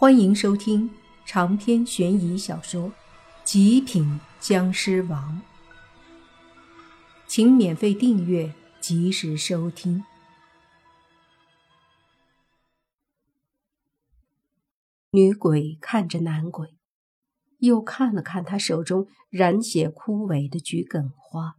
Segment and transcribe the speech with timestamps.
[0.00, 0.88] 欢迎收听
[1.26, 2.90] 长篇悬疑小说
[3.42, 5.42] 《极品僵尸王》，
[7.26, 10.04] 请免费订阅，及时收听。
[15.10, 16.76] 女鬼看着男鬼，
[17.58, 21.56] 又看了看他手中染血枯萎的桔梗花，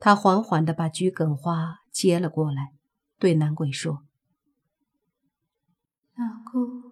[0.00, 2.72] 他缓缓的把桔梗花接了过来，
[3.20, 4.02] 对男鬼说。
[6.14, 6.82] 老公，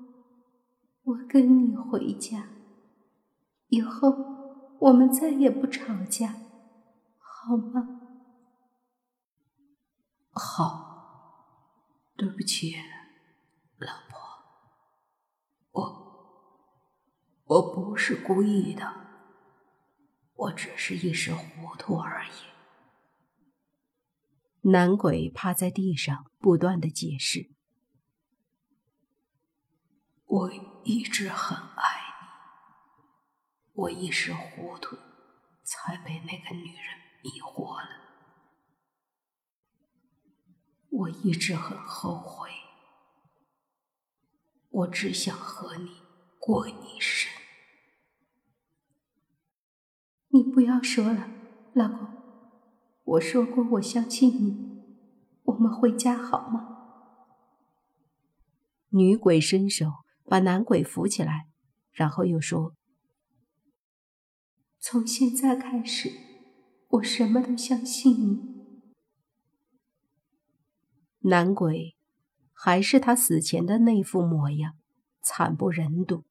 [1.03, 2.49] 我跟你回家，
[3.69, 4.09] 以后
[4.81, 6.35] 我们再也不吵架，
[7.19, 8.01] 好吗？
[10.33, 12.75] 好，对不起，
[13.77, 14.19] 老婆，
[15.73, 15.83] 我
[17.45, 18.91] 我不是故意的，
[20.35, 22.31] 我只是一时糊涂而已。
[24.71, 27.51] 男鬼趴在地上，不断的解释。
[30.31, 30.53] 我
[30.85, 33.03] 一直很爱你，
[33.73, 34.97] 我一时糊涂，
[35.65, 36.85] 才被那个女人
[37.25, 37.89] 迷惑了。
[40.91, 42.49] 我一直很后悔，
[44.69, 46.01] 我只想和你
[46.39, 47.29] 过一生。
[50.29, 51.29] 你不要说了，
[51.75, 52.07] 老公，
[53.03, 54.85] 我说过我相信你，
[55.43, 56.69] 我们回家好吗？
[58.91, 60.05] 女鬼伸手。
[60.31, 61.49] 把男鬼扶起来，
[61.91, 62.77] 然后又说
[64.79, 66.13] ：“从现在开始，
[66.91, 68.39] 我什么都相信你。”
[71.29, 71.97] 男鬼
[72.53, 74.75] 还是他死前的那副模样，
[75.21, 76.23] 惨不忍睹。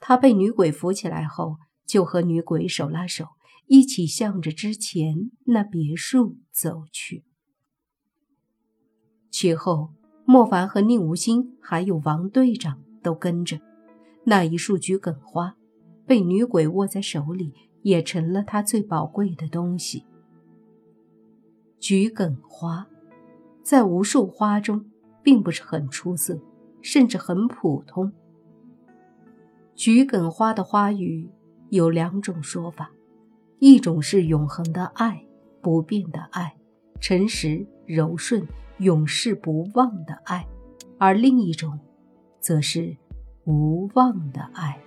[0.00, 3.28] 他被女鬼扶起来后，就和女鬼手拉手，
[3.68, 7.24] 一起向着之前那别墅走去。
[9.30, 9.94] 其后。
[10.24, 13.60] 莫凡和宁无心还有王队长都跟着。
[14.24, 15.54] 那一束桔梗花
[16.06, 20.04] 被女鬼握在手里，也成了她最宝贵的东西。
[21.78, 22.86] 桔梗花
[23.62, 24.86] 在无数花中
[25.22, 26.40] 并不是很出色，
[26.80, 28.10] 甚至很普通。
[29.74, 31.28] 桔梗花的花语
[31.68, 32.90] 有两种说法：
[33.58, 35.26] 一种是永恒的爱，
[35.60, 36.56] 不变的爱，
[37.00, 38.46] 诚实柔顺。
[38.78, 40.46] 永世不忘的爱，
[40.98, 41.78] 而另一种，
[42.40, 42.96] 则是
[43.44, 44.80] 无望的爱。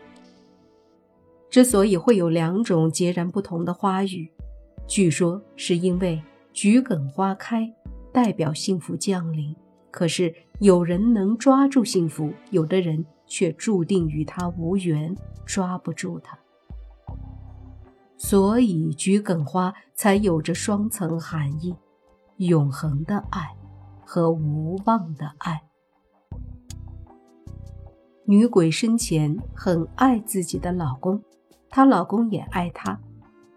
[1.50, 4.30] 之所以会有两种截然不同的花语，
[4.86, 6.22] 据说是因为
[6.54, 7.74] 桔梗花开
[8.12, 9.56] 代表幸福降临，
[9.90, 15.16] 可是有人能抓住幸福，有的人却注定与它无缘，
[15.46, 16.38] 抓不住它。
[18.18, 21.74] 所以桔梗花才有着双层含义：
[22.38, 23.56] 永恒的爱。
[24.08, 25.62] 和无望的爱。
[28.24, 31.22] 女鬼生前很爱自己的老公，
[31.70, 32.98] 她老公也爱她，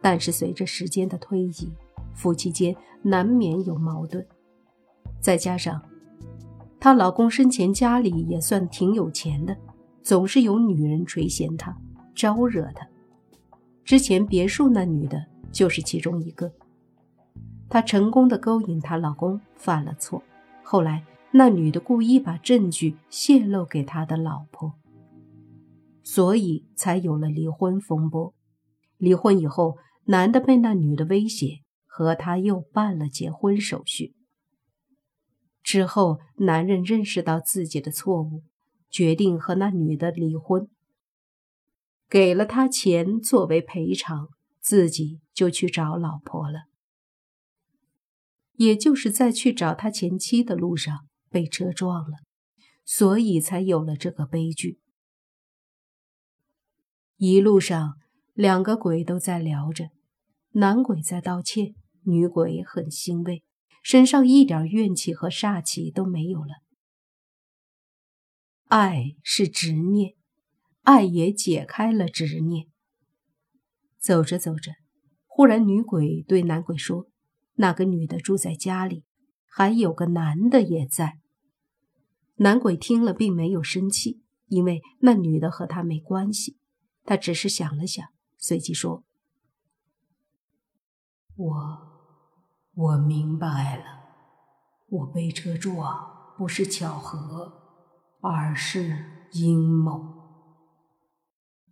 [0.00, 1.72] 但是随着时间的推移，
[2.14, 4.26] 夫妻间难免有矛盾。
[5.20, 5.80] 再加上
[6.80, 9.56] 她老公生前家里也算挺有钱的，
[10.02, 11.76] 总是有女人垂涎他，
[12.12, 12.84] 招惹他。
[13.84, 16.50] 之前别墅那女的就是其中一个。
[17.68, 20.20] 她成功的勾引她老公，犯了错。
[20.72, 24.74] 后来，那女的故意把证据泄露给他的老婆，
[26.04, 28.32] 所以才有了离婚风波。
[28.96, 34.14] 离婚以后，男的被那女的威胁，和他又办了结婚手续。
[35.64, 38.44] 之后，男人认识到自己的错误，
[38.88, 40.68] 决定和那女的离婚，
[42.08, 44.28] 给了他钱作为赔偿，
[44.60, 46.69] 自己就去找老婆了。
[48.60, 52.18] 也就是在去找他前妻的路上被车撞了，
[52.84, 54.78] 所以才有了这个悲剧。
[57.16, 57.94] 一路上，
[58.34, 59.88] 两个鬼都在聊着，
[60.50, 63.42] 男鬼在道歉，女鬼很欣慰，
[63.82, 66.56] 身上一点怨气和煞气都没有了。
[68.66, 70.12] 爱是执念，
[70.82, 72.66] 爱也解开了执念。
[73.98, 74.72] 走着走着，
[75.26, 77.09] 忽然女鬼对男鬼说。
[77.60, 79.04] 那个女的住在家里，
[79.46, 81.18] 还有个男的也在。
[82.36, 86.58] 男鬼听了，并没有生气，因为那女的和他没关系。
[87.04, 88.06] 他只是想了想，
[88.38, 89.04] 随即说
[91.36, 91.78] ：“我，
[92.72, 93.84] 我明白了，
[94.88, 97.52] 我被车撞不是巧合，
[98.22, 100.18] 而是阴谋。”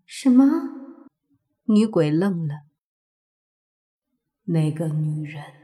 [0.04, 0.44] 什么？
[1.64, 2.66] 女鬼愣了。
[4.44, 5.57] 那个女人。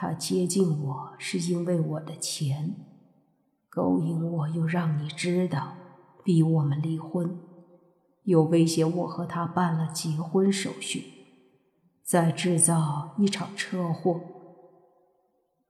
[0.00, 2.76] 他接近我是因为我的钱，
[3.68, 5.74] 勾引我，又让你知道，
[6.22, 7.36] 逼我们离婚，
[8.22, 11.02] 又威胁我和他办了结婚手续，
[12.04, 14.20] 再制造一场车祸。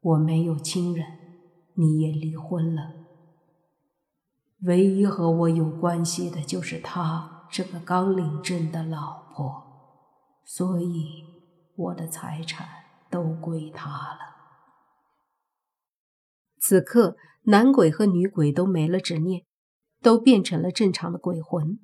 [0.02, 1.06] 我没有亲人，
[1.76, 2.82] 你也离婚了。
[4.64, 9.62] 唯一和我有关系的就是他这个刚领证的老婆，
[10.44, 11.24] 所以
[11.76, 12.68] 我的财产
[13.10, 14.36] 都归他了。
[16.58, 19.44] 此刻，男鬼和女鬼都没了执念，
[20.00, 21.78] 都变成了正常的鬼魂，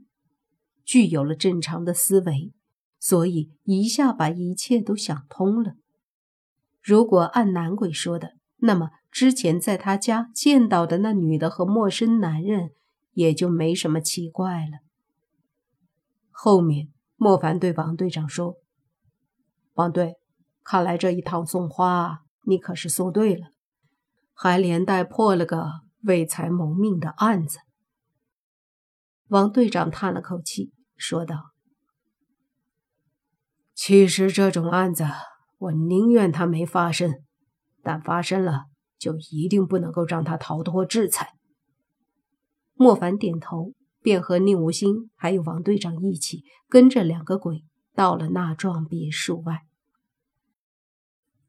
[0.85, 2.53] 具有了正常的思维，
[2.99, 5.75] 所以一下把一切都想通了。
[6.82, 8.91] 如果按男鬼说的，那么。
[9.15, 12.73] 之前在他家见到的那女的和陌生男人，
[13.12, 14.79] 也就没什么奇怪了。
[16.32, 18.56] 后面，莫凡对王队长说
[19.75, 20.17] ：“王队，
[20.64, 23.49] 看来这一趟送花，你可是送对了，
[24.32, 25.70] 还连带破了个
[26.02, 27.58] 为财谋命的案子。”
[29.28, 31.52] 王队长叹了口气，说道
[33.75, 35.05] ：“其实这种案子，
[35.58, 37.12] 我宁愿它没发生，
[37.82, 38.64] 但发生了。”
[38.96, 41.34] 就一定不能够让他逃脱制裁。
[42.72, 49.67] 莫凡点头，便和宁无心还有王队长一起跟着两个鬼到了那幢别墅外，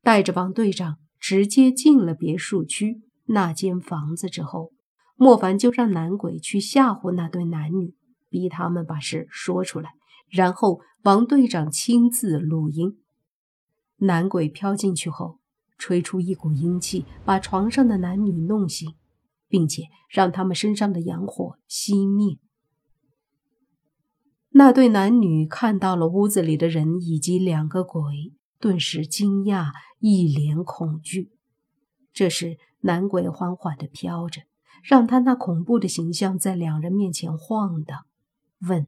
[0.06, 4.72] 带着王队长直接进了别墅区那间房子之后，
[5.16, 7.96] 莫凡就让男鬼去吓唬那对男女，
[8.30, 9.90] 逼他们把事说出来，
[10.30, 13.00] 然后王队长亲自录音。
[13.98, 15.40] 男鬼飘进去后。
[15.78, 18.96] 吹出一股阴气，把床上的男女弄醒，
[19.50, 22.38] 并且让他们身上的阳火熄灭。
[24.52, 31.32] 那对男女看到了屋子里的人以及两个鬼，顿时惊讶，一脸恐惧。
[32.14, 34.42] 这时，男鬼缓缓地飘着，
[34.84, 38.06] 让他那恐怖的形象在两人面前晃荡，
[38.68, 38.88] 问：“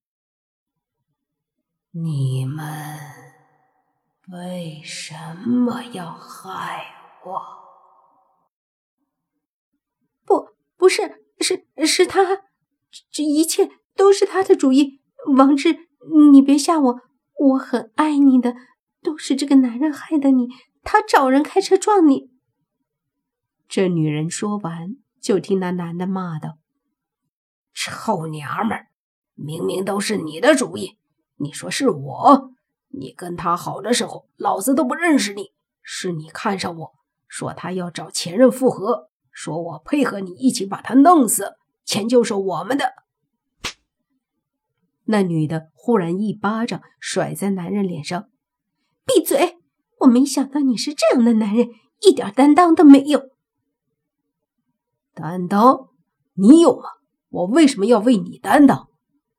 [1.91, 2.99] 你们？”
[4.29, 5.13] 为什
[5.45, 6.83] 么要害
[7.25, 7.41] 我？
[10.25, 12.43] 不，不是，是是他，
[13.09, 15.01] 这一切都是他的主意。
[15.37, 15.87] 王志，
[16.31, 17.01] 你别吓我，
[17.39, 18.53] 我很爱你的，
[19.07, 20.49] 都是这个男人害的你。
[20.83, 22.29] 他找人开车撞你。
[23.69, 26.57] 这女人说完，就听那男的骂道
[27.73, 28.87] ：“臭娘们儿，
[29.35, 30.97] 明明都是你的主意，
[31.37, 32.51] 你说是我？”
[32.91, 35.51] 你跟他好的时候，老子都不认识你。
[35.81, 36.93] 是你看上我，
[37.29, 41.55] 说他要找前任复合，说我配合你一起把他弄死，
[41.85, 42.93] 钱就是我们的。
[45.05, 48.29] 那女的忽然一巴掌甩在男人脸上
[49.07, 49.57] ：“闭嘴！
[50.01, 51.69] 我没想到你是这样的男人，
[52.01, 53.31] 一点担当都没有。
[55.13, 55.89] 担当？
[56.33, 56.83] 你有吗？
[57.29, 58.89] 我为什么要为你担当？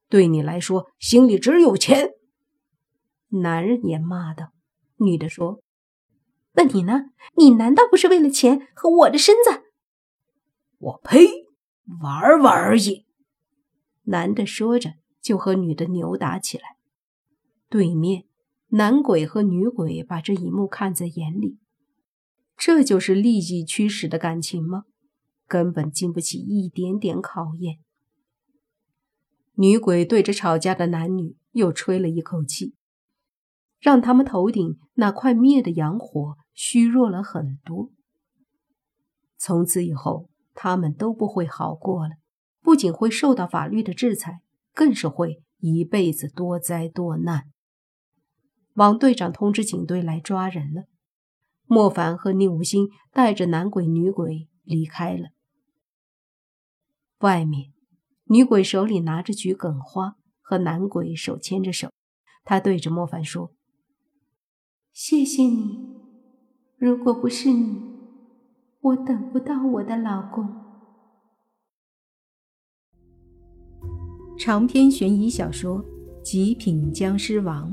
[0.09, 2.12] 对你来说，心里只有钱。”
[3.43, 4.53] 男人也骂道
[4.97, 5.61] ：“女的说，
[6.53, 7.11] 那你呢？
[7.37, 9.65] 你难道不是为了钱和我的身子？”
[10.81, 11.26] 我呸！
[12.00, 13.06] 玩玩而已。
[14.05, 16.76] 男的说着，就和女的扭打起来。
[17.69, 18.25] 对面，
[18.69, 21.59] 男鬼和女鬼把这一幕看在眼里。
[22.56, 24.85] 这就是利益驱使的感情吗？
[25.47, 27.79] 根本经不起一点点考验。
[29.55, 32.75] 女鬼对着吵架的男女又吹了一口气。
[33.81, 37.93] 让他们头顶那快灭的阳火虚弱了很多。
[39.37, 42.17] 从此以后，他们都不会好过了，
[42.60, 44.41] 不仅会受到法律的制裁，
[44.75, 47.44] 更是会一辈子多灾多难。
[48.79, 50.85] 王队长通知警队来抓人了。
[51.67, 55.31] 莫凡和宁无心带着男鬼女鬼离开了。
[57.19, 57.73] 外面，
[58.27, 61.91] 女鬼手里拿着桔梗花，和男鬼手牵着手，
[62.44, 63.53] 他对着莫凡说。
[64.93, 65.81] 谢谢你，
[66.77, 67.82] 如果不是你，
[68.81, 70.49] 我等不到我的老公。
[74.39, 75.85] 长篇悬疑小说
[76.23, 77.73] 《极品僵尸王》